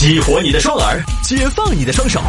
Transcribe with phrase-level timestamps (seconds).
[0.00, 2.22] 激活你的双耳，解放你的双手，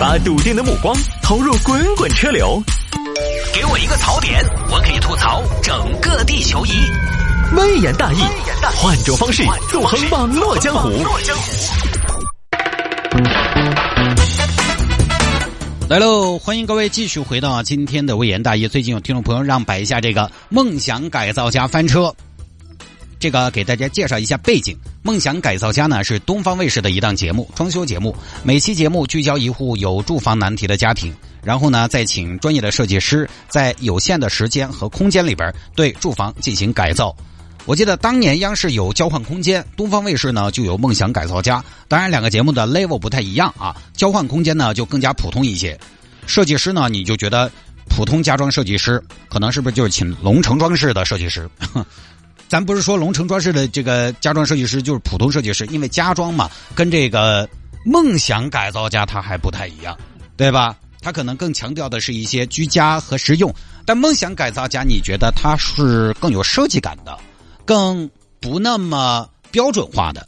[0.00, 2.58] 把笃定的目光投入滚滚车流。
[3.52, 6.70] 给我一个槽点，我可以吐槽整个地球仪。
[7.54, 8.22] 微言大义，
[8.76, 10.88] 换种方式纵横网络江湖。
[15.90, 16.38] 来喽！
[16.38, 18.66] 欢迎各位继续回到今天的微言大义。
[18.66, 22.14] 最近有听众朋友让摆一下这个梦想改造家翻车。
[23.18, 28.14] 这个给大家介绍一下背景，《梦想改造家》呢是东方卫视的一档节目，装修节目。
[28.44, 31.12] 每期节目聚焦一户有住房难题的家庭，
[31.42, 37.14] 然后呢再请专业的设计师在有限的时间和空间里边对住房进行改造。
[37.64, 41.62] 我记得当年央视有交换空间，东方卫视呢就有梦想改造家。
[41.88, 45.78] 当然两个节目的 level 不太一样啊，交换空间呢就更加普通一些。
[46.26, 47.50] 设计师呢你就觉得
[47.88, 51.50] 普通家装设计师，可能是不是就是请龙城装饰的设计师？
[52.48, 57.48] 咱不是说龙城装饰的这个家装设计师就是普通设计师，因为家装嘛，跟这个
[57.84, 59.96] 梦想改造家他还不太一样，
[60.36, 60.74] 对吧？
[61.00, 63.54] 他可能更强调的是一些居家和实用，
[63.84, 67.16] 但梦想改造家你觉得他是更有设计感的，
[67.64, 68.10] 更
[68.40, 70.26] 不那么标准化的。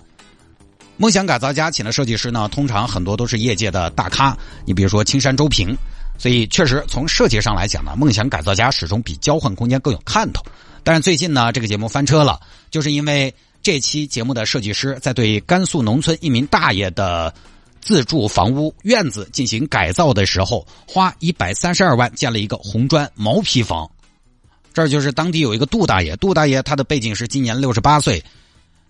[0.96, 5.74] 梦想改造家请的设计师呢，通常很多都是业界的大咖，你比如说青山周平，
[6.20, 10.44] 所以确实从设计上来讲呢，梦想改造家始终比交换空间更有看头。
[10.84, 12.38] 但是最近呢，这个节目翻车了，
[12.70, 17.32] 就是因为这期节目的设计师在对甘肃农村一名大爷的
[17.80, 23.90] 自住房屋院子进行改造的时候，花一百三十二万建了一个红砖毛坯房。
[24.74, 28.22] 这就是当地有一个杜大爷，杜大爷他的背景是今年六十八岁，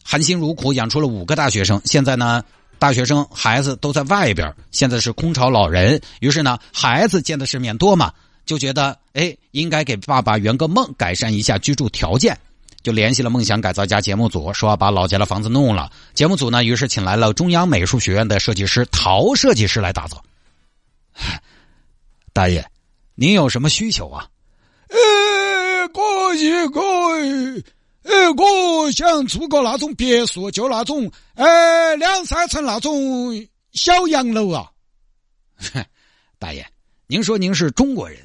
[0.03, 2.42] 含辛茹苦养出了五个大学生，现在呢，
[2.81, 8.11] 大学生孩子都在外边，现在是空巢老人，于是呢，孩子见的世面多嘛。
[8.47, 12.36] 就觉得哎，应该给爸爸圆个梦，改善一下居住条件，
[12.83, 15.92] 就联系了梦想改造家节目组，说要把老家的房子弄了。
[16.14, 20.25] 节目组呢，于是请来了中央美术学院的设计师陶设计师来打造。
[22.33, 22.67] 大爷，
[23.14, 24.27] 您有什么需求啊？
[24.89, 26.80] 呃，可以可
[27.24, 27.64] 以，
[28.02, 34.70] 呃，我想租个那种别墅，就那种呃两三层那种小洋楼啊。
[36.38, 36.66] 大爷，
[37.06, 38.18] 您说您是中国人。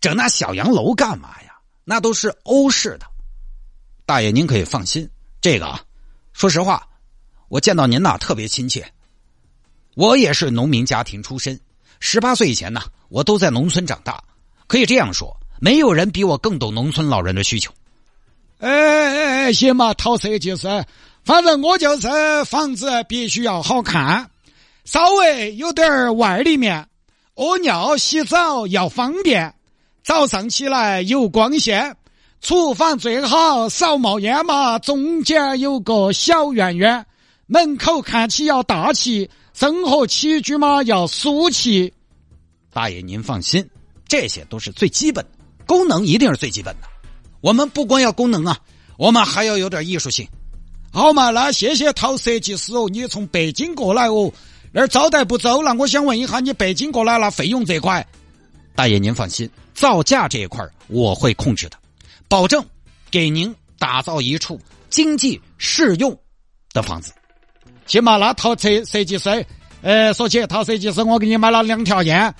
[0.00, 1.54] 整那小洋楼干嘛呀？
[1.82, 3.06] 那都是欧式的。
[4.04, 5.08] 大爷，您可以放心，
[5.40, 5.82] 这个啊，
[6.34, 6.86] 说实话，
[7.48, 8.92] 我见到您呐特别亲切。
[9.94, 11.58] 我也是农民家庭出身，
[12.00, 14.22] 十八岁以前呢，我都在农村长大。
[14.66, 17.72] 可以这样说，没有人比我更懂农村老人的需求。
[18.58, 20.84] 哎哎哎，行嘛，陶设计师，
[21.24, 22.08] 反正我就是
[22.44, 24.30] 房子必须要好看，
[24.84, 26.86] 稍微有点儿外里面，
[27.34, 29.54] 屙尿洗澡要方便。
[30.02, 31.96] 早上起来有光线，
[32.40, 34.78] 厨房最好少冒烟嘛。
[34.78, 37.06] 中间有个小院院，
[37.46, 41.92] 门口看起要大气，生活起居嘛要舒气。
[42.70, 43.66] 大爷您放心，
[44.06, 45.30] 这些都是最基本的，
[45.66, 46.88] 功能一定是最基本的。
[47.44, 48.58] 我们不光要功能啊，
[48.96, 50.26] 我们还要有点艺术性。
[50.90, 54.32] 好嘛，那谢谢陶设计师哦，你从北京过来哦，
[54.72, 58.06] 那儿招待不周，那我想问一下，你北京过来了费用这块？
[58.74, 59.46] 大爷您放心。
[59.74, 61.76] 造价这一块我会控制的，
[62.28, 62.64] 保证
[63.10, 66.18] 给您打造一处经济适用
[66.72, 67.12] 的房子。
[67.84, 69.44] 起码那套设设计师，
[69.82, 72.34] 呃，说起陶设计师，我给你买了两条烟。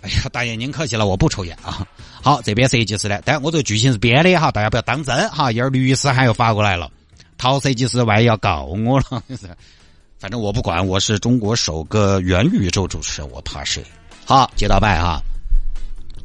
[0.00, 1.84] 哎呀，大爷您客气了，我不抽烟啊。
[2.22, 5.50] 好，这边设计师呢，但我这个剧情是编的哈，大家不要当真哈。
[5.52, 6.90] 一会儿律师还要发过来了，
[7.36, 9.22] 陶设计师万一要告我了，
[10.18, 13.84] 反正我不管，我是中国首个元宇宙主持人，我怕谁？
[14.24, 15.20] 好，接到拜哈。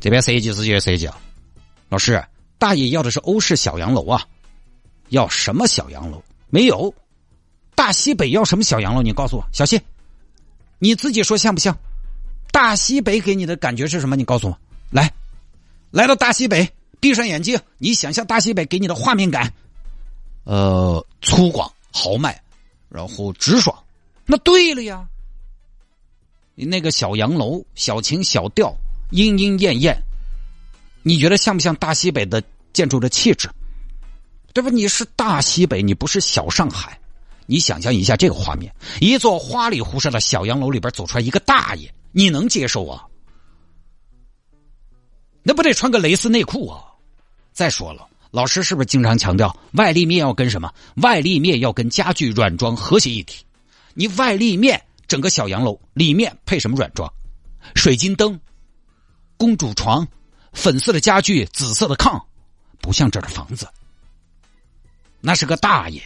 [0.01, 1.17] 这边设计师就设计啊，
[1.89, 2.21] 老师，
[2.57, 4.25] 大爷要的是欧式小洋楼啊，
[5.09, 6.21] 要什么小洋楼？
[6.49, 6.93] 没有，
[7.75, 9.01] 大西北要什么小洋楼？
[9.01, 9.81] 你告诉我，小谢，
[10.79, 11.77] 你自己说像不像？
[12.51, 14.15] 大西北给你的感觉是什么？
[14.15, 14.57] 你告诉我，
[14.89, 15.09] 来，
[15.93, 16.67] 来到大西北，
[16.99, 19.53] 闭上眼睛，你想象大西北给你的画面感，
[20.43, 22.41] 呃，粗犷豪迈，
[22.89, 23.77] 然后直爽，
[24.25, 25.07] 那对了呀，
[26.55, 28.75] 那个小洋楼，小情小调。
[29.11, 29.95] 莺莺燕燕，
[31.03, 32.41] 你觉得像不像大西北的
[32.73, 33.47] 建筑的气质？
[34.51, 34.71] 对吧？
[34.71, 36.99] 你是大西北，你不是小上海。
[37.45, 43.05] 你想象一下这个画面：一座花里胡哨的小洋楼里边走出来一个大爷，你能接受啊？
[45.43, 46.83] 那不得穿个蕾丝内裤啊？
[47.51, 50.73] 再说了，老师是不是经常强调外立面要跟什么？
[50.95, 53.45] 外立面要跟家具软装和谐一体。
[53.93, 57.11] 你外立面整个小洋楼里面配什么软装？
[57.75, 58.39] 水晶灯。
[59.37, 60.07] 公主床，
[60.53, 62.21] 粉色的家具，紫色的炕，
[62.79, 63.67] 不像这儿的房子。
[65.19, 66.01] 那是个大爷，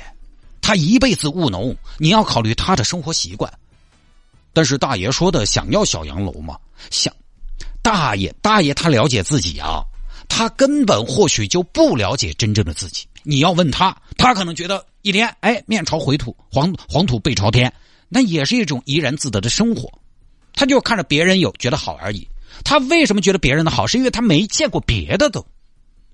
[0.60, 3.52] 他一辈子务农，你要考虑他的生活习惯。
[4.54, 6.58] 但是大爷说的想要小洋楼吗，
[6.90, 7.14] 想
[7.88, 9.82] 大爷大爷他了解自己啊，
[10.28, 13.08] 他根本或许就不了解真正的自己。
[13.24, 17.74] 你要问他，他可能觉得一天哎面朝回土，黄黄土背朝天，
[18.10, 19.90] 那也是一种怡然自得的生活。
[20.52, 22.28] 他就看着别人有觉得好而已。
[22.66, 23.88] 他为什么觉得别人的好？
[23.88, 25.46] 是因为他没见过别的东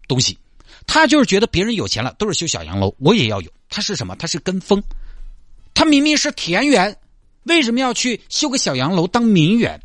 [0.08, 0.38] 东西。
[0.86, 3.50] 他就是觉得别人有钱了，都是修小洋楼，我也要有。
[3.68, 4.16] 他是什么？
[4.18, 4.84] 他是跟风。
[5.74, 6.96] 他明明是田园，
[7.46, 9.82] 为什么要去修个小洋楼当名园？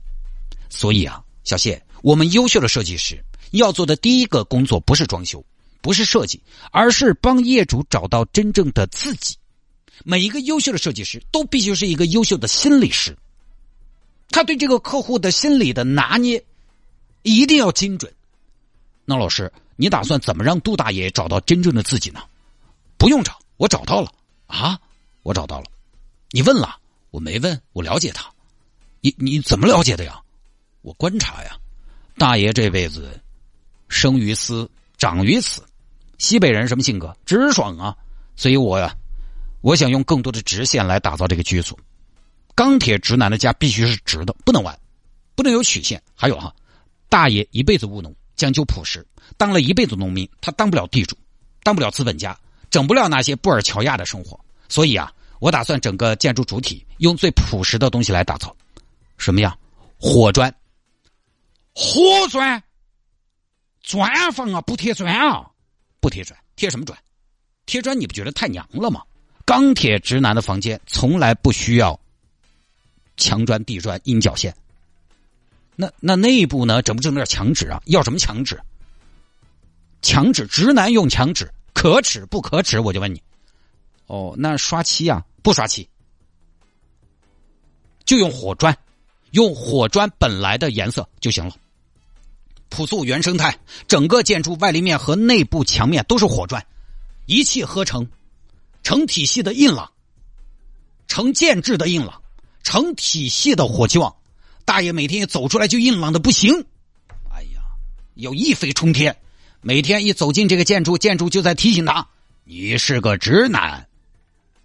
[0.68, 5.42] 所以啊，小谢，我们优秀的设计师要做的第一个工作不是装修，
[5.80, 6.38] 不是设计，
[6.72, 9.34] 而是帮业主找到真正的自己。
[10.04, 13.16] 每一个优秀的设计师都必须是一个优秀的心理师，
[14.28, 16.44] 他对这个客户的心理的拿捏
[17.22, 18.12] 一定要精准。
[19.06, 22.20] 那老师，你打算怎么让杜大爷找到真正的自己呢？
[22.98, 24.12] 不用找，我找到了
[24.48, 24.78] 啊，
[25.22, 25.64] 我找到了。
[26.30, 26.76] 你问了，
[27.10, 28.30] 我没问，我了解他。
[29.00, 30.20] 你你怎么了解的呀？
[30.88, 31.54] 我观察呀。
[32.16, 33.20] 大爷这辈子
[33.90, 35.62] 生于斯，长于此。
[36.16, 37.14] 西北人什么性格？
[37.26, 37.94] 直爽啊。
[38.36, 38.96] 所以我呀，
[39.60, 41.78] 我想用更多的直线来打造这个居所。
[42.54, 44.78] 钢铁直男的家必须是直的，不能弯，
[45.34, 46.02] 不能有曲线。
[46.14, 46.54] 还有哈，
[47.10, 49.06] 大爷一辈子务农，讲究朴实，
[49.36, 51.14] 当了一辈子农民，他当不了地主，
[51.62, 52.34] 当不了资本家，
[52.70, 54.40] 整不了那些布尔乔亚的生活。
[54.70, 55.12] 所以啊。
[55.40, 58.56] 我打算整个建筑主体用最朴实的东西来打造，
[59.18, 59.56] 什么呀？
[59.96, 60.52] 火砖，
[61.80, 62.60] 火砖，
[63.82, 65.48] 砖房啊，不贴砖啊，
[66.00, 66.98] 不贴砖，贴什么砖？
[67.66, 69.00] 贴砖你不觉得太娘了吗？
[69.44, 71.98] 钢铁直男的房间从来不需要
[73.16, 74.52] 墙砖、地砖、阴角线。
[75.76, 76.82] 那那内部呢？
[76.82, 77.80] 整不整点墙纸啊？
[77.86, 78.60] 要什么墙纸？
[80.02, 82.80] 墙纸，直男用墙纸，可耻不可耻？
[82.80, 83.22] 我就问你。
[84.06, 85.24] 哦，那刷漆呀？
[85.44, 85.88] 不刷漆，
[88.04, 88.76] 就用火砖，
[89.30, 91.54] 用火砖本来的颜色就行了。
[92.68, 96.64] 朴素原生态，整个建筑外立面和内部墙面都是火砖，
[97.26, 98.08] 一气呵成，
[98.82, 99.90] 成体系的硬朗，
[101.06, 102.22] 成建制的硬朗，
[102.62, 104.14] 成体系的火气旺。
[104.64, 106.52] 大爷每天一走出来就硬朗的不行，
[107.30, 107.60] 哎呀，
[108.14, 109.16] 有一飞冲天。
[109.60, 112.06] 每天一走进这个建筑，建筑就在提醒他：
[112.44, 113.88] 你是个直男。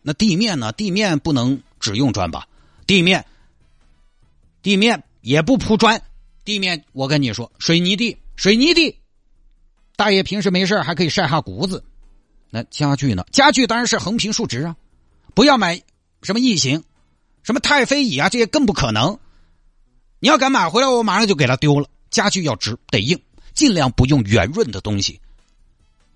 [0.04, 0.72] 那地面呢？
[0.74, 2.48] 地面不能只用砖吧？
[2.86, 3.26] 地面，
[4.62, 6.00] 地面也不铺砖，
[6.46, 9.00] 地面我跟你说，水泥地，水泥地。
[9.96, 11.84] 大爷平时没事还可以晒下谷子。
[12.50, 13.26] 那家具呢？
[13.32, 14.76] 家具当然是横平竖直啊，
[15.34, 15.82] 不要买
[16.22, 16.84] 什么异形，
[17.44, 19.18] 什么太妃椅啊，这些更不可能。
[20.20, 21.88] 你要敢买回来，我马上就给他丢了。
[22.10, 23.20] 家具要直得硬，
[23.54, 25.20] 尽量不用圆润的东西。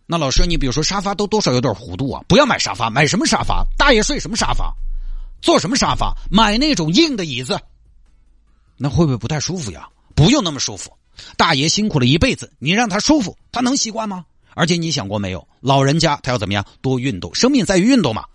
[0.06, 3.66] 那老师，你比如说沙发都多少有点弧度啊，不要买沙发，买什么沙发？
[3.78, 4.74] 大爷睡什么沙发？
[5.42, 6.16] 坐什么沙发？
[6.30, 7.60] 买那种硬的椅子，
[8.78, 9.88] 那会不会不太舒服呀？
[10.18, 10.98] 不用那么舒服，
[11.38, 14.26] 大爷辛苦了一辈子，你让他舒服，他能习惯吗？
[14.56, 16.66] 而且你想过没有，老人家他要怎么样？
[16.82, 18.26] 多运动，生命在于运动嘛。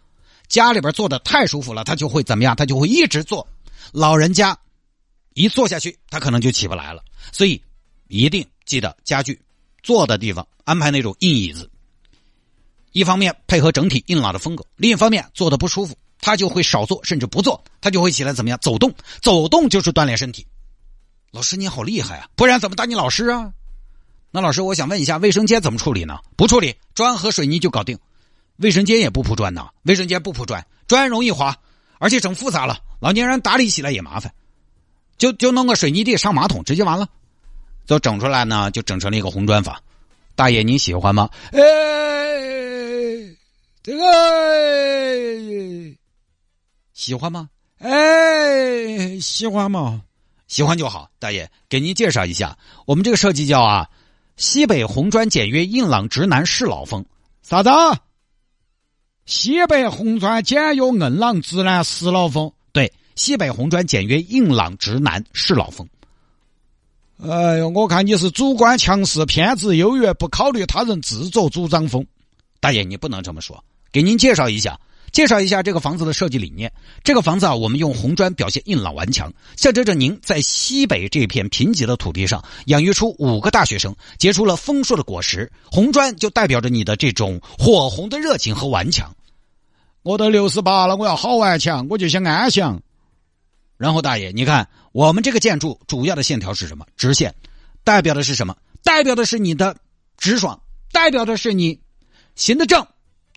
[0.46, 2.54] 家里边坐的太舒服了，他就会怎么样？
[2.54, 3.48] 他就会一直坐。
[3.90, 4.56] 老人家
[5.34, 7.02] 一坐下去，他可能就起不来了。
[7.32, 7.60] 所以
[8.06, 9.42] 一定记得家具。
[9.82, 11.68] 坐的地方安排那种硬椅子，
[12.92, 20.46] 一方面配合整体硬朗的风格，另一方面坐的不舒服，他就会少坐，甚至不坐，他就会起来怎么样走动，走动就是锻炼身体。
[21.32, 23.54] 老师你好厉害啊，不然怎么当你老师啊？
[24.30, 26.18] 那老师我想问一下，卫生间怎么处理呢？
[26.36, 27.98] 不处理，砖和水泥就搞定。
[28.58, 31.56] 卫生间也不铺砖呐，卫生间不铺砖，砖容易滑，
[31.98, 34.30] 而且整复杂了，老年人打理起来也麻烦，
[35.16, 37.08] 就就弄个水泥地上马桶，直接完了。
[37.86, 39.74] 就整出来呢，就整成了一个红砖房。
[40.34, 41.30] 大爷，你喜欢吗？
[41.52, 41.60] 哎，
[43.82, 44.04] 这个
[46.92, 47.48] 喜欢吗？
[47.78, 50.02] 哎，喜欢吗？
[50.52, 51.08] 喜欢就好。
[51.18, 53.88] 大爷，给您介绍一下，我们这个设计叫啊，
[54.36, 57.02] 西北红砖简约硬朗直男适老风。
[57.42, 57.70] 啥子？
[59.24, 62.52] 西北红砖简约硬朗直男适老风？
[62.70, 65.88] 对，西北红砖简约硬朗直男适老风。
[67.22, 72.06] 哎呦，我看你是主观强势、偏执优越，不考虑他人自作主张风。
[72.60, 73.64] 大爷，你不能这么说。
[73.90, 74.78] 给您介绍一下，
[75.12, 76.72] 介绍一下这个房子的设计理念。
[77.04, 85.52] 这个房子啊，我们用红砖表现硬朗顽强，象征着您在西北这片贫瘠的土地上养育出五个大学生，结出了丰硕的果实。
[85.70, 89.14] 红砖就代表着你的这种火红的热情和顽强。
[90.02, 92.82] 我都六十八了，我要好顽强，我就想安详。
[93.76, 96.86] 然后大爷，你看我们这个建筑主要的线条是什么？
[96.96, 97.34] 直线，
[97.84, 98.56] 代表的是什么？
[98.82, 99.76] 代表的是你的
[100.16, 101.78] 直爽，代表的是你
[102.34, 102.86] 行得正，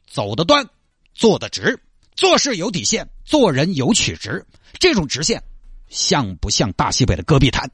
[0.10, 0.68] 走得端，
[1.16, 1.80] 做得直，
[2.16, 4.46] 做事有底线，做人有曲直。
[4.78, 5.42] 这种直线
[5.90, 7.72] 像不像大西北的戈壁滩？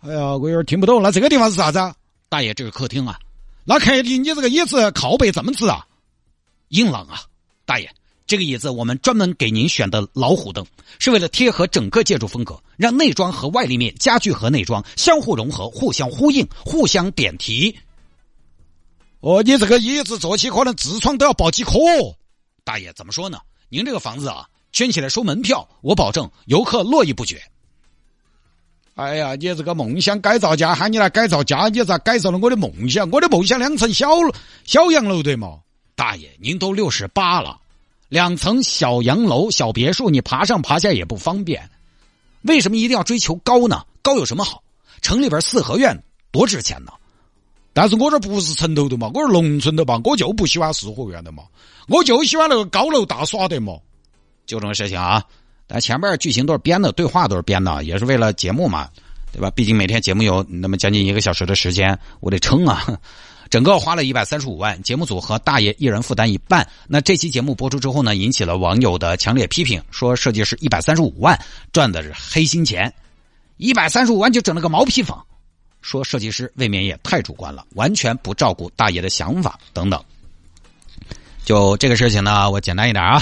[0.00, 1.02] 哎呀，我有点听不懂。
[1.02, 1.94] 那这个地方是啥子啊？
[2.28, 3.18] 大爷，这是客厅啊。
[3.64, 5.86] 那客厅你这个椅子靠背怎么直啊？
[6.68, 7.22] 硬朗啊，
[7.64, 7.90] 大爷。
[8.26, 10.64] 这个椅子我们专门给您选的老虎凳，
[10.98, 17.78] 是为了贴合整个建筑风格，让内装和外立面、家具和内装相互融合、互相呼应、互相点题。
[19.22, 21.78] 哦，你这个椅子坐起可能痔疮都要爆几颗。
[22.64, 23.38] 大爷怎么说呢？
[23.68, 27.40] 您这个房子啊，圈起来收门票，我保证游客络绎不绝。
[28.96, 33.08] 哎呀，你这个梦想改造家喊你来改造家，你咋改造了我的梦想？
[33.12, 34.08] 我的梦想两层小
[34.64, 35.60] 小洋楼对吗？
[35.94, 37.60] 大爷，您都六十八了，
[38.08, 41.70] 两层小洋楼、小别墅，你爬上爬下也不方便。
[42.42, 43.86] 为什么一定要追求高呢？
[44.02, 44.60] 高有什么好？
[45.00, 45.96] 城里边四合院
[46.32, 46.92] 多值钱呢？
[47.72, 51.44] 但是我这不是城头的嘛，我是农村的嘛，我就不喜欢四合院的嘛，
[51.88, 53.74] 我就喜欢那个高楼大耍的嘛。
[54.46, 55.22] 就这个事情啊。
[55.66, 58.88] 但前边剧情都是编的，对话都是编的，也是为了节目嘛，
[59.32, 59.50] 对吧？
[59.52, 62.86] 毕竟每天节目有那么将近一个小时的时间，我得撑啊。
[63.48, 66.66] 整个花了一百三十五万，节目组和大爷一人负担一半。
[66.88, 71.38] 那这期节目播出之后呢，引起了网友的强烈批评，说设计师一百三十五万
[71.70, 72.92] 赚的是黑心钱，
[73.58, 75.22] 一百三十五万就整了个毛坯房，
[75.82, 80.02] 说设计师未免也太主观了，完全不照顾大爷的想法等等。
[81.44, 83.20] 就这个事情呢，我简单一点啊。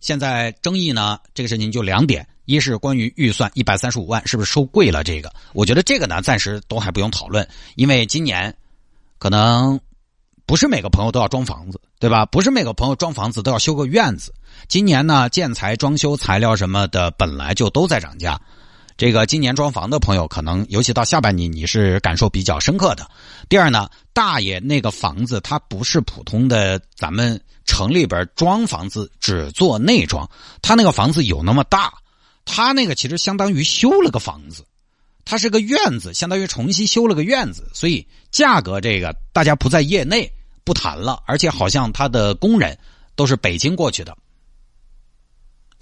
[0.00, 5.04] 现在争议呢，这个事情就两点：一是关于预算一百三十五万是不是收贵了？
[5.04, 8.56] 这个，我觉得这个呢，暂时都还不用讨论，因为今年
[9.18, 9.78] 可能
[10.46, 12.24] 不是每个朋友都要装房子，对吧？
[12.26, 14.32] 不是每个朋友装房子都要修个院子。
[14.66, 18.40] 今年呢，建材、装修材料什么的本来就都在涨价，
[18.98, 23.08] 这个今年装房的朋友可能尤其到下半年你是感受比较深刻的。
[23.48, 27.40] 第二呢，大爷那个房子它不是普通的咱们。
[27.70, 30.26] 城里边装房子只做内装，
[30.62, 31.92] 他那个房子有那么大，
[32.46, 34.64] 他那个其实相当于修了个房子，
[35.26, 40.32] 它是个院子，相当于重新修了个院子，所以价格这个大家不在业内
[40.64, 42.78] 不谈了，而且好像他的工人
[43.14, 44.16] 都是北京过去的，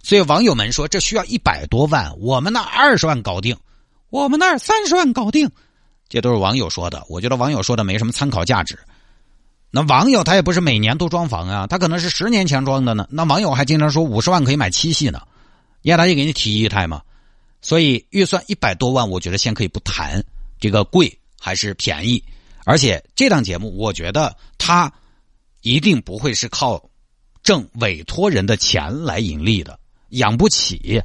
[0.06, 3.56] 所以网友们说这需要一百多万，我们那二十万搞定，
[4.08, 5.50] 我们那三十万搞定，
[6.08, 8.78] 这都是网友说的，我觉得网友说的没什么参考价值。
[9.72, 13.04] 那网友他也不是每年都装房啊，他可能是十年前装的呢。
[13.10, 15.22] 那网友还经常说五十万可以买七系呢，
[15.82, 17.02] 让他也给你提一台嘛。
[17.60, 20.22] 所以预算一百多万，我觉得先可以不谈
[20.60, 22.22] 这个贵还是便宜。
[22.64, 24.92] 而且这档节目，我觉得他
[25.62, 26.80] 一定不会是靠
[27.42, 29.76] 挣委托人的钱来盈利的，
[30.10, 31.02] 养不起，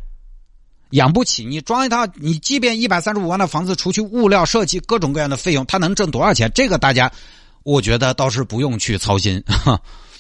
[0.92, 1.46] 养不起。
[1.46, 6.52] 你装一套，你即便一百三十五万的房子，除去物料、设计各种各样的费用，他能挣多少钱？
[6.54, 7.12] 这个大家。
[7.64, 9.44] 我觉得倒是不用去操心，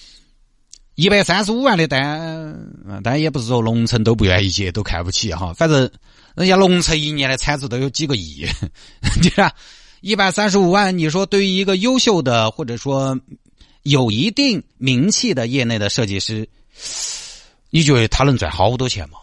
[0.93, 2.55] 一百三十五万的单，
[3.03, 5.51] 但也不是说农村都不愿意接，都看不起哈。
[5.51, 5.89] 反正
[6.35, 8.45] 人家农村一年的产值都有几个亿，
[9.23, 9.51] 对吧？
[10.01, 13.19] 一百三十五万，你说对于一个优秀的或者说
[13.81, 16.47] 有一定名气的业内的设计师，
[17.71, 19.17] 你觉得他能赚好多钱吗？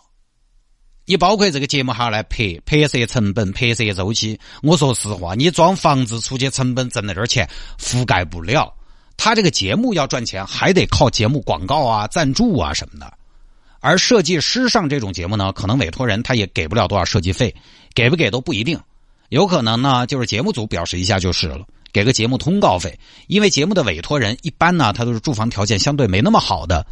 [1.04, 4.38] 你包括这个节目还要来拍拍摄成本、拍摄周期。
[4.62, 8.74] 我说实话，你装房子出去成本挣那点钱覆盖不了。
[9.16, 13.10] 他这个节目要赚钱，还得靠节目广告啊、赞助啊什么的。
[13.80, 17.54] 而设计师上这种节目呢，可能委托人他也给不了多少设计费，
[17.94, 18.78] 给不给都不一定。
[19.28, 22.98] 有可能呢，就是节目组表示一下就是了，给个节目通告费。
[23.28, 26.86] 因为节目的委托人一般呢，他都是住房条件相对没那么好的。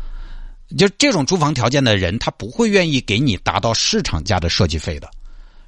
[0.76, 5.10] 就这种住房条件的人，他不会愿意给你达到市场价的设计费的。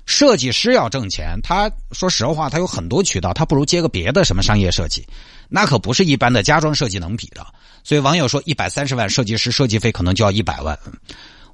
[0.06, 5.06] 设计师要挣钱，他说实话，他有很多渠道，他不如接个别的什么商业设计，
[5.48, 7.46] 那可不是一般的家装设计能比的。
[7.84, 10.78] 所以网友说，一百三十万设计师设计费可能就要一百万。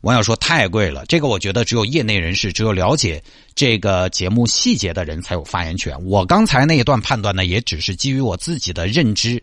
[0.03, 3.23] 网友说太贵了，这个我觉得只有业内人士，只有了解
[3.55, 5.97] 这个节目细节的人才有发言权。
[6.05, 9.43] 我刚才那一段判断呢，也只是基于我自己的认知。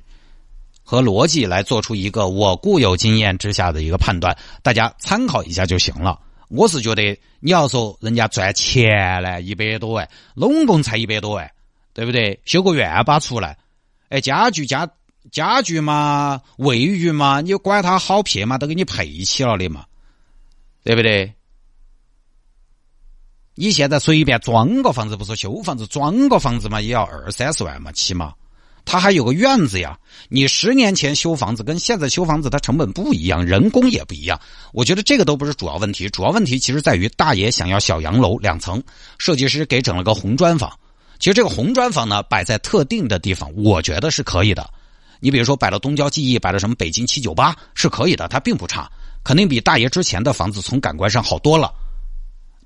[0.83, 6.19] 和逻辑来做出一个我固有经验之下的一个判断，大家参考一下就行了。
[6.49, 11.49] 我是觉得你要说人家赚钱呢，一百多万，拢共才一百多万，
[11.93, 12.39] 对不对？
[12.45, 13.57] 修个院把出来，
[14.09, 14.89] 哎，家具家
[15.31, 19.85] 家具嘛，卫浴嘛，你管它好撇嘛，都给你配齐了的嘛，
[20.83, 21.33] 对不对？
[23.55, 28.33] 你现在随便装个房子，不说修房子，装个房子嘛，也要二三十万嘛，起码。
[28.83, 29.97] 他还有个院子呀！
[30.29, 34.39] 你十年前修房子跟现在修房子，它成本不一样，人工也不一样。
[34.73, 38.81] 我觉得这个都不是主要问题，主要问题其实在于大爷想要小洋楼两层，
[39.17, 40.71] 设计师给整了个红砖房。
[41.19, 44.69] 其实这个红砖房呢，摆在特定的地方，我觉得是可以的。
[45.19, 48.89] 你比如说摆了东郊记忆，摆了什么北京七九八，是可以的，它并不差，
[49.23, 51.71] 肯定比大爷之前的房子从感官上好多了。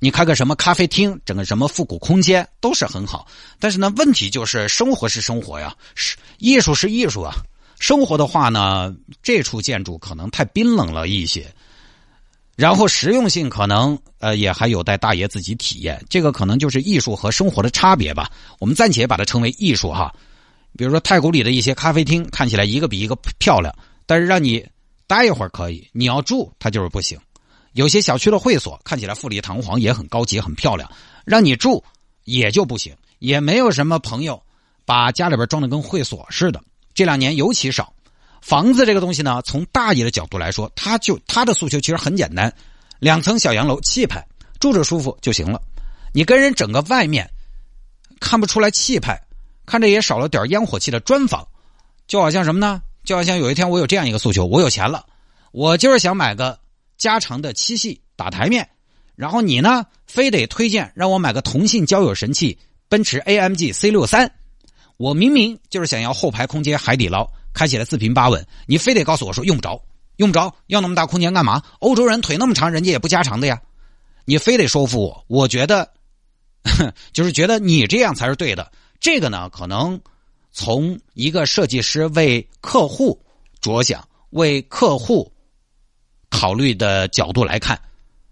[0.05, 3.25] 你开个什么咖啡厅，整个什么复古空间都是很好。
[3.57, 7.33] 但是呢，问题就是生活是生活呀，是艺术是艺术啊。
[7.79, 11.51] 生活的话呢，这处建筑可能太冰冷了一些，
[12.55, 15.99] 然后实用性可能呃也还有待大爷自己体验。
[16.07, 18.29] 这个可能就是艺术和生活的差别吧。
[18.59, 20.13] 我们暂且把它称为艺术哈。
[20.77, 23.73] 比如说太古里的一些咖啡厅，看起来一个比一个漂亮，
[24.05, 24.63] 但是让你
[25.07, 27.17] 待一会儿可以，你要住它就是不行。
[27.75, 30.89] 有些小区的会所看起来富丽堂皇，也很高级、很漂亮，
[31.25, 31.83] 让你住
[32.23, 32.95] 也就不行。
[33.19, 34.41] 也没有什么朋友
[34.85, 36.63] 把家里边装的跟会所似的。
[36.93, 37.91] 这两年尤其少。
[38.41, 42.53] 房子这个东西呢，从大爷的角度来说，他就他的诉求其实很简单：
[42.99, 44.25] 两层小洋楼，气派，
[44.57, 45.61] 住着舒服就行了。
[46.13, 47.29] 你跟人整个外面
[48.21, 49.21] 看不出来气派，
[49.65, 51.45] 看着也少了点烟火气的砖房，
[52.07, 52.81] 就好像什么呢？
[53.03, 55.05] 就好像有一天我有这样一个诉求：我有钱了，
[55.51, 56.57] 我就是想买个。
[56.97, 58.69] 加长的七系打台面，
[59.15, 64.31] 然后你呢，非得推荐让我买个同性交友神器奔驰 AMG C 六三。
[64.97, 69.81] 我明明就是想要后排空间海底捞，开起来四平八稳，你非得告诉我说用不着，
[70.17, 71.61] 用不着，要那么大空间干嘛？
[71.79, 73.61] 欧洲人腿那么长，人家也不加长的呀。
[74.23, 75.91] 你非得说服我，我觉得
[77.11, 78.71] 就是觉得你这样才是对的。
[79.01, 79.99] 这个呢，可能
[80.51, 83.21] 从一个设计师为客户
[83.59, 85.29] 着想，为客户。
[86.35, 87.79] 考虑的角度来看，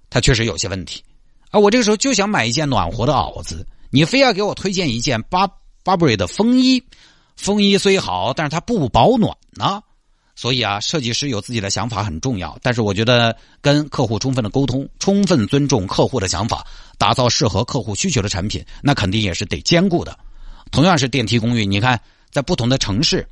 [0.10, 1.01] 它确实有些问题。
[1.50, 5.48] 啊，我这个时候就想买一件暖和的袄子，你非要给我推荐一件巴
[5.83, 6.83] 巴布瑞的风衣。
[7.36, 9.81] 风衣虽好，但是它不保暖呢。
[10.36, 12.57] 所以啊，设计师有自己的想法很重要。
[12.62, 16.65] 但是我觉得跟客户充分的沟通，充分尊重客户的想法，
[16.98, 20.17] 打造适合客户需求的产品，那肯定也是得兼顾的。
[20.72, 22.00] 同样是电梯公寓，你看
[22.31, 23.27] 在不同的城市，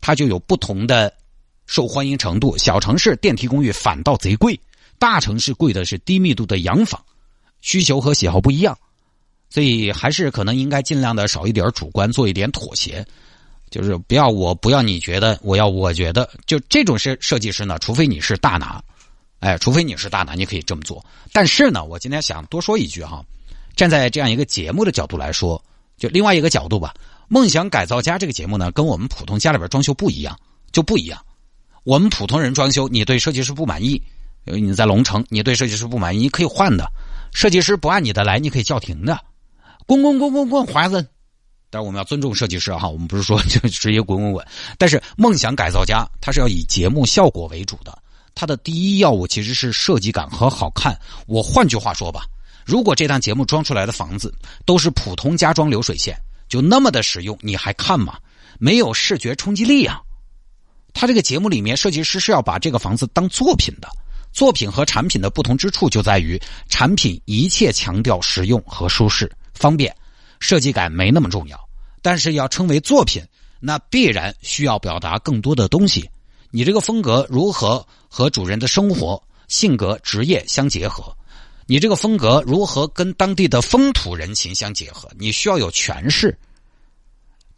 [0.00, 1.12] 它就有不同的。
[1.72, 4.60] 受欢迎程度，小城市电梯公寓反倒贼贵，
[4.98, 7.02] 大城市贵的是低密度的洋房，
[7.62, 8.76] 需求和喜好不一样，
[9.48, 13.02] 所以还是可能应该尽量的少一点主观，做一点妥协，
[13.70, 18.84] 就是不要我不要你觉得，我要我觉得，就这种设设计师呢，除非你是大拿，
[19.40, 21.02] 哎，除非你是大拿，你可以这么做。
[21.32, 23.24] 但是呢，我今天想多说一句哈，
[23.76, 25.64] 站在这样一个节目的角度来说，
[25.96, 26.92] 就另外一个角度吧，
[27.28, 30.38] 梦想改造家这个节目呢，跟我们普通家里边装修不一样，
[30.70, 31.18] 就不一样。
[31.84, 34.00] 我们普通人装修，你对设计师不满意，
[34.44, 36.88] 你在龙城，你对设计师不满意，你可以换的。
[37.32, 39.18] 设计师不按你的来，你可以叫停的。
[39.84, 41.08] 滚滚滚滚滚，华人。
[41.70, 44.46] 但是我们要尊重设计师哈，我们不是说就直接滚滚滚。
[44.78, 47.98] 但是梦想改造家，它是要以节目效果为主的，
[48.34, 50.96] 它的第一要务其实是设计感和好看。
[51.26, 52.26] 我换句话说吧，
[52.64, 54.32] 如果这档节目装出来的房子
[54.64, 56.16] 都是普通家装流水线，
[56.48, 58.18] 就那么的实用，你还看吗？
[58.60, 60.00] 没有视觉冲击力啊。
[60.92, 63.88] 他这个节目里面，设计师是要把这个房子当作品的。
[64.32, 69.94] 作品和产品的不同之处就在于，产品一切强调实用和舒适、方便，
[70.40, 71.58] 设计感没那么重要。
[72.00, 73.22] 但是要称为作品，
[73.60, 76.08] 那必然需要表达更多的东西。
[76.50, 81.14] 你这个风格如何和主人的生活、性格、职业相结合？
[81.66, 85.10] 你这个风格如何跟当地的风土人情相结合？
[85.18, 86.36] 你需要有诠释。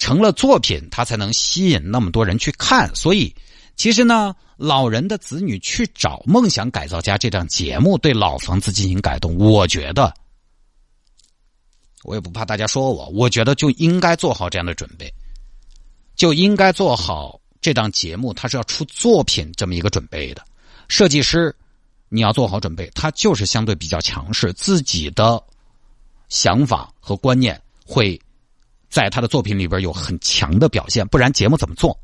[0.04, 2.94] 成了作品，它才能吸引那么多人去看。
[2.94, 3.34] 所以，
[3.74, 10.12] 其实呢，老人的子女去找《梦想改造家》这档节目，对老房子进行改动，我觉得，
[12.02, 15.10] 我也不怕大家说我，我觉得就应该做好这样的准备，
[16.16, 20.44] 就应该做好这档节目，它是要出作品这么一个准备的。
[20.86, 21.56] 设计师，
[22.10, 25.42] 你要做好准备，他就是相对比较强势，自己的
[26.28, 28.20] 想法和观念会。
[28.88, 31.98] 在他的作品里边有很强的表现，不然节目怎么做？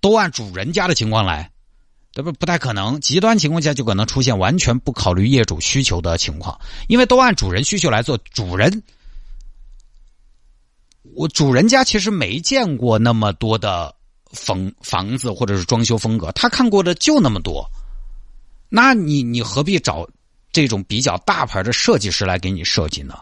[0.00, 1.50] 都按主人家的情况来，
[2.12, 2.98] 这不不太可能。
[3.00, 8.18] 极端情况下就可能出现完全不考虑业主需求的情况，因为都按主人需求来做。
[8.32, 8.82] 主人，
[11.14, 13.94] 我主人家其实没见过那么多的
[14.32, 17.68] 房房子或者是装修风格，他看过的就那么多。
[18.70, 20.08] 那你你何必找
[20.50, 23.18] 这种比较大牌的设计师来给你设计呢？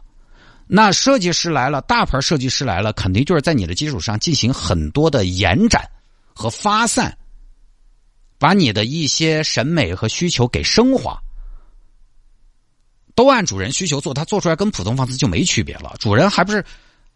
[0.71, 5.83] 那设计师来了，大牌设计师来了，肯定就是在你的基础上进行很多的延展
[6.35, 7.17] 和发散，
[8.39, 11.19] 把你的一些审美和需求给升华，
[13.15, 15.95] 都按主人需求做，他做出来跟普通房子就没区别了。
[15.99, 16.63] 主人还不是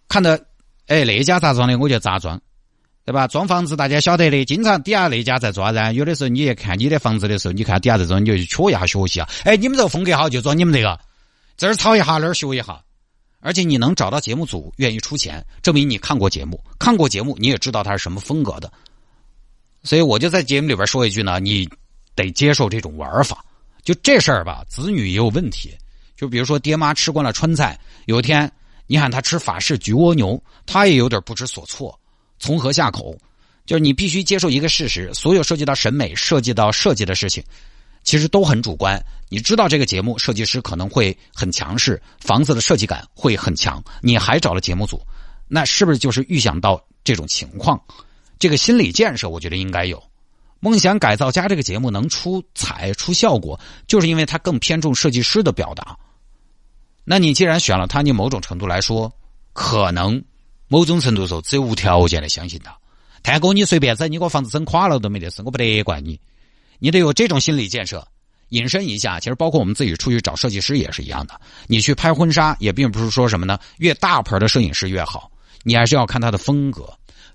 [0.09, 0.43] 看的，
[0.87, 2.41] 哎，那家咋装的，我就咋装，
[3.05, 3.29] 对吧？
[3.29, 5.93] 装房子大家晓得的，经常底下那家在装噻。
[5.93, 9.29] 有的时候你也看你的房子的时候，你看底下这种，你就去瞧一下学习啊。
[9.45, 10.99] 哎，你们这个风格好，就装你们这个，
[11.59, 12.83] 这儿抄一下，那儿学一下。
[13.43, 18.73] 而且你能找到节目组愿意出钱，证明你看过节目，看过节目你也知道它是什么风格的。
[19.83, 21.69] 所以我就在节目里边说一句呢，你
[22.15, 23.45] 得接受这种玩法。
[23.83, 25.77] 就这事儿吧，子女也有问题。
[26.17, 27.77] 就比如说爹妈吃惯了川菜，
[28.07, 28.51] 有一天
[28.87, 31.99] 你喊他吃法式焗蜗牛，他也有点不知所措，
[32.39, 33.13] 从何下口？
[33.67, 37.43] 就是你必须接受一个事实：所有涉及到审美、涉及到设计的事情，
[38.03, 39.03] 其实都很主观。
[39.29, 45.01] 你知道这个节目设计师可能会很强势，房子的设计感会很强，你还找了节目组，
[45.49, 47.81] 那是不是就是预想到这种情况？
[48.39, 50.03] 这个心理建设，我觉得应该有。
[50.61, 55.97] 梦想改造家这个节目能出彩出效果，就是因为它更偏重设计师的表达。
[57.05, 59.13] 那你既然选了他，你某种程度来说，
[59.53, 60.23] 可能
[60.69, 62.77] 某种程度说只有无条件的相信他。
[63.25, 66.21] 太哥，你随便整，你给我房子整垮了都没得事，我不得怪你。
[66.79, 68.07] 你得有这种心理建设。
[68.51, 71.41] 引申一下，其实包括我们自己出去找设计师也是一样的。
[71.67, 75.31] 你去拍婚纱，也并不是说什么呢，越大牌的摄影师越好，
[75.63, 76.87] 你还是要看他的风格。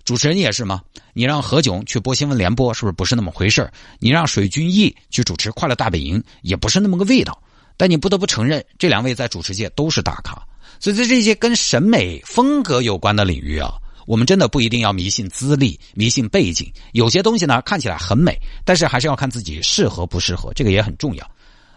[0.06, 0.82] 主持人也是吗？
[1.13, 7.41] 你让何炅去播新闻联播，是不是不是那么回事你让水军毅去主持《快乐大本营》，也不是那么个味道。
[7.76, 10.39] 但你不得不承认，这两位在主持界都是大咖。
[10.80, 13.73] 所以在这些跟审美风格有关的领域啊，
[14.08, 16.72] 我们真的不一定要迷信资历、迷信背景。
[16.93, 21.30] 有些东西呢，看起来很美，但是还是要看自己适合不适合，这个也很重要。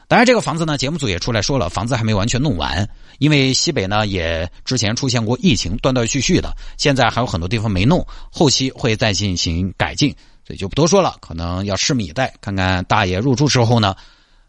[0.06, 2.88] 当然，这个房子呢，节目组也出来说了，房子还没完全弄完，
[3.18, 10.14] 因为西北呢也之前出现过疫情，断断续续的，现在还有很多地方没弄，后期会再进行改进，
[10.46, 13.94] 所以就不多说了，可能要拭目以待，看看大爷入住之后呢，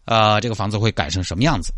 [0.04, 1.72] 呃，这个房子会改成什么样子。